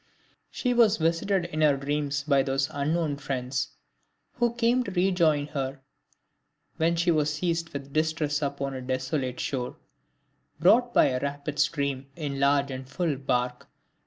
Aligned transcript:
She 0.49 0.73
was 0.73 0.97
visited 0.97 1.45
in 1.45 1.61
her 1.61 1.77
dreams 1.77 2.23
by 2.23 2.41
those 2.41 2.71
"unknown 2.73 3.17
friends" 3.17 3.67
who 4.33 4.51
came 4.55 4.83
to 4.83 4.89
rejoin 4.89 5.45
her 5.49 5.79
"when 6.77 6.95
she 6.95 7.11
was 7.11 7.31
seized 7.31 7.69
with 7.71 7.93
distress 7.93 8.41
upon 8.41 8.73
a 8.73 8.81
desolate 8.81 9.39
shore," 9.39 9.75
brought 10.59 10.91
by 10.91 11.09
a 11.09 11.19
"rapid 11.19 11.59
stream... 11.59 12.07
in 12.15 12.39
large 12.39 12.71
and 12.71 12.89
full 12.89 13.15
bark"... 13.15 13.67